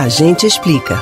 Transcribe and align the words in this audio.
A 0.00 0.08
gente 0.08 0.46
explica. 0.46 0.98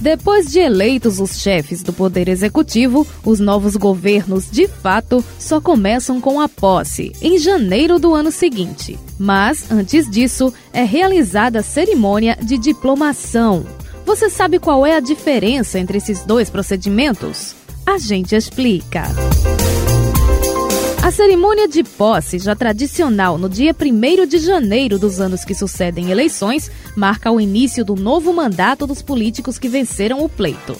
Depois 0.00 0.46
de 0.46 0.60
eleitos 0.60 1.20
os 1.20 1.38
chefes 1.38 1.82
do 1.82 1.92
Poder 1.92 2.26
Executivo, 2.26 3.06
os 3.22 3.38
novos 3.38 3.76
governos, 3.76 4.50
de 4.50 4.66
fato, 4.66 5.22
só 5.38 5.60
começam 5.60 6.22
com 6.22 6.40
a 6.40 6.48
posse, 6.48 7.12
em 7.20 7.36
janeiro 7.36 7.98
do 7.98 8.14
ano 8.14 8.32
seguinte. 8.32 8.98
Mas, 9.18 9.70
antes 9.70 10.10
disso, 10.10 10.54
é 10.72 10.84
realizada 10.84 11.58
a 11.58 11.62
cerimônia 11.62 12.34
de 12.40 12.56
diplomação. 12.56 13.66
Você 14.06 14.30
sabe 14.30 14.58
qual 14.58 14.86
é 14.86 14.96
a 14.96 15.00
diferença 15.00 15.78
entre 15.78 15.98
esses 15.98 16.24
dois 16.24 16.48
procedimentos? 16.48 17.54
A 17.84 17.98
gente 17.98 18.34
explica. 18.34 19.02
A 21.08 21.10
cerimônia 21.10 21.66
de 21.66 21.82
posse, 21.82 22.38
já 22.38 22.54
tradicional 22.54 23.38
no 23.38 23.48
dia 23.48 23.74
1 23.74 24.26
de 24.26 24.36
janeiro 24.36 24.98
dos 24.98 25.22
anos 25.22 25.42
que 25.42 25.54
sucedem 25.54 26.10
eleições, 26.10 26.70
marca 26.94 27.32
o 27.32 27.40
início 27.40 27.82
do 27.82 27.96
novo 27.96 28.30
mandato 28.30 28.86
dos 28.86 29.00
políticos 29.00 29.58
que 29.58 29.70
venceram 29.70 30.22
o 30.22 30.28
pleito. 30.28 30.76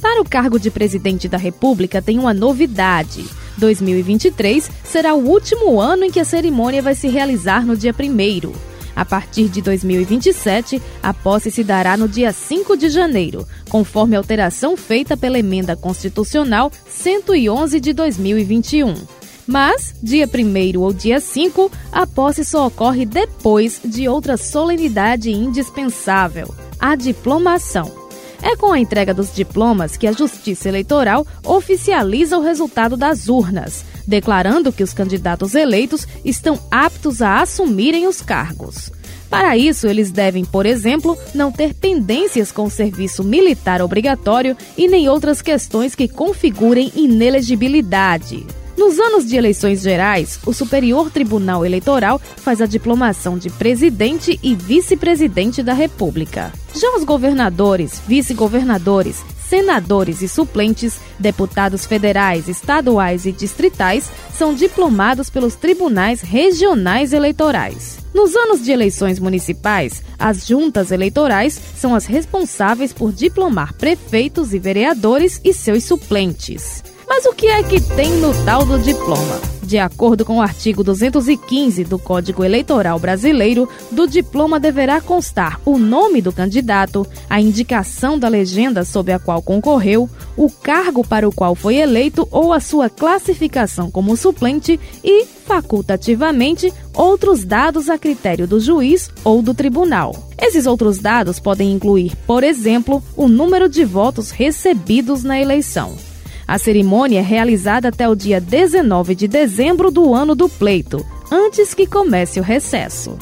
Para 0.00 0.22
o 0.22 0.24
cargo 0.24 0.58
de 0.58 0.70
presidente 0.70 1.28
da 1.28 1.36
República, 1.36 2.00
tem 2.00 2.18
uma 2.18 2.32
novidade. 2.32 3.26
2023 3.58 4.70
será 4.82 5.12
o 5.12 5.28
último 5.28 5.78
ano 5.78 6.04
em 6.04 6.10
que 6.10 6.20
a 6.20 6.24
cerimônia 6.24 6.80
vai 6.80 6.94
se 6.94 7.08
realizar 7.08 7.66
no 7.66 7.76
dia 7.76 7.92
1. 7.92 8.52
A 8.96 9.04
partir 9.04 9.50
de 9.50 9.60
2027, 9.60 10.80
a 11.02 11.12
posse 11.12 11.50
se 11.50 11.62
dará 11.62 11.98
no 11.98 12.08
dia 12.08 12.32
5 12.32 12.78
de 12.78 12.88
janeiro, 12.88 13.46
conforme 13.68 14.16
alteração 14.16 14.74
feita 14.74 15.18
pela 15.18 15.38
Emenda 15.38 15.76
Constitucional 15.76 16.72
111 16.88 17.78
de 17.78 17.92
2021. 17.92 19.15
Mas, 19.46 19.94
dia 20.02 20.28
1 20.28 20.80
ou 20.80 20.92
dia 20.92 21.20
5, 21.20 21.70
a 21.92 22.06
posse 22.06 22.44
só 22.44 22.66
ocorre 22.66 23.06
depois 23.06 23.80
de 23.84 24.08
outra 24.08 24.36
solenidade 24.36 25.30
indispensável, 25.30 26.52
a 26.80 26.96
diplomação. 26.96 28.06
É 28.42 28.54
com 28.56 28.72
a 28.72 28.78
entrega 28.78 29.14
dos 29.14 29.34
diplomas 29.34 29.96
que 29.96 30.06
a 30.06 30.12
Justiça 30.12 30.68
Eleitoral 30.68 31.26
oficializa 31.44 32.36
o 32.36 32.42
resultado 32.42 32.96
das 32.96 33.28
urnas, 33.28 33.84
declarando 34.06 34.72
que 34.72 34.82
os 34.82 34.92
candidatos 34.92 35.54
eleitos 35.54 36.06
estão 36.24 36.58
aptos 36.70 37.22
a 37.22 37.40
assumirem 37.40 38.06
os 38.06 38.20
cargos. 38.20 38.90
Para 39.30 39.56
isso, 39.56 39.86
eles 39.86 40.10
devem, 40.10 40.44
por 40.44 40.66
exemplo, 40.66 41.18
não 41.34 41.50
ter 41.50 41.74
pendências 41.74 42.52
com 42.52 42.64
o 42.64 42.70
serviço 42.70 43.24
militar 43.24 43.82
obrigatório 43.82 44.56
e 44.76 44.86
nem 44.86 45.08
outras 45.08 45.42
questões 45.42 45.94
que 45.94 46.06
configurem 46.06 46.92
inelegibilidade. 46.94 48.46
Nos 48.76 49.00
anos 49.00 49.24
de 49.24 49.36
eleições 49.36 49.80
gerais, 49.80 50.38
o 50.44 50.52
Superior 50.52 51.10
Tribunal 51.10 51.64
Eleitoral 51.64 52.20
faz 52.36 52.60
a 52.60 52.66
diplomação 52.66 53.38
de 53.38 53.48
presidente 53.48 54.38
e 54.42 54.54
vice-presidente 54.54 55.62
da 55.62 55.72
República. 55.72 56.52
Já 56.74 56.94
os 56.94 57.02
governadores, 57.02 58.02
vice-governadores, 58.06 59.24
senadores 59.48 60.20
e 60.20 60.28
suplentes, 60.28 61.00
deputados 61.18 61.86
federais, 61.86 62.48
estaduais 62.48 63.24
e 63.24 63.32
distritais 63.32 64.10
são 64.34 64.52
diplomados 64.52 65.30
pelos 65.30 65.54
tribunais 65.54 66.20
regionais 66.20 67.14
eleitorais. 67.14 67.96
Nos 68.12 68.36
anos 68.36 68.62
de 68.62 68.72
eleições 68.72 69.18
municipais, 69.18 70.02
as 70.18 70.46
juntas 70.46 70.90
eleitorais 70.90 71.58
são 71.76 71.94
as 71.94 72.04
responsáveis 72.04 72.92
por 72.92 73.10
diplomar 73.10 73.72
prefeitos 73.72 74.52
e 74.52 74.58
vereadores 74.58 75.40
e 75.42 75.54
seus 75.54 75.84
suplentes. 75.84 76.82
Mas 77.08 77.24
o 77.24 77.32
que 77.32 77.46
é 77.46 77.62
que 77.62 77.80
tem 77.80 78.16
no 78.16 78.32
tal 78.44 78.64
do 78.66 78.78
diploma? 78.78 79.40
De 79.62 79.78
acordo 79.78 80.24
com 80.24 80.38
o 80.38 80.40
artigo 80.40 80.84
215 80.84 81.82
do 81.84 81.98
Código 81.98 82.44
Eleitoral 82.44 83.00
Brasileiro, 83.00 83.68
do 83.90 84.06
diploma 84.06 84.60
deverá 84.60 85.00
constar 85.00 85.60
o 85.64 85.76
nome 85.76 86.22
do 86.22 86.32
candidato, 86.32 87.04
a 87.28 87.40
indicação 87.40 88.16
da 88.16 88.28
legenda 88.28 88.84
sob 88.84 89.12
a 89.12 89.18
qual 89.18 89.42
concorreu, 89.42 90.08
o 90.36 90.48
cargo 90.48 91.04
para 91.04 91.28
o 91.28 91.32
qual 91.32 91.56
foi 91.56 91.76
eleito 91.76 92.28
ou 92.30 92.52
a 92.52 92.60
sua 92.60 92.88
classificação 92.88 93.90
como 93.90 94.16
suplente 94.16 94.78
e, 95.02 95.24
facultativamente, 95.24 96.72
outros 96.94 97.44
dados 97.44 97.88
a 97.88 97.98
critério 97.98 98.46
do 98.46 98.60
juiz 98.60 99.10
ou 99.24 99.42
do 99.42 99.52
tribunal. 99.52 100.30
Esses 100.40 100.66
outros 100.66 100.98
dados 100.98 101.40
podem 101.40 101.72
incluir, 101.72 102.14
por 102.26 102.44
exemplo, 102.44 103.02
o 103.16 103.26
número 103.26 103.68
de 103.68 103.84
votos 103.84 104.30
recebidos 104.30 105.24
na 105.24 105.40
eleição. 105.40 105.96
A 106.46 106.58
cerimônia 106.58 107.18
é 107.18 107.22
realizada 107.22 107.88
até 107.88 108.08
o 108.08 108.14
dia 108.14 108.40
19 108.40 109.14
de 109.14 109.26
dezembro 109.26 109.90
do 109.90 110.14
ano 110.14 110.34
do 110.34 110.48
pleito, 110.48 111.04
antes 111.30 111.74
que 111.74 111.86
comece 111.86 112.38
o 112.38 112.42
recesso. 112.42 113.18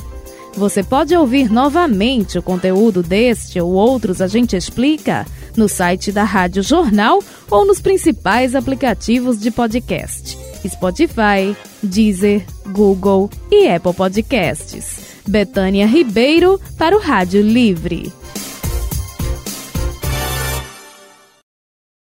Você 0.57 0.83
pode 0.83 1.17
ouvir 1.17 1.51
novamente 1.51 2.39
o 2.39 2.43
conteúdo 2.43 3.03
deste 3.03 3.61
ou 3.61 3.73
outros 3.73 4.21
A 4.21 4.27
Gente 4.29 4.57
Explica 4.57 5.27
no 5.57 5.69
site 5.69 6.13
da 6.13 6.23
Rádio 6.23 6.63
Jornal 6.63 7.21
ou 7.51 7.67
nos 7.67 7.81
principais 7.81 8.55
aplicativos 8.55 9.41
de 9.41 9.51
podcast: 9.51 10.39
Spotify, 10.67 11.57
Deezer, 11.83 12.45
Google 12.69 13.31
e 13.51 13.69
Apple 13.69 13.95
Podcasts. 13.95 15.15
Betânia 15.27 15.87
Ribeiro 15.87 16.61
para 16.77 16.95
o 16.95 17.01
Rádio 17.01 17.43
Livre. 17.43 18.13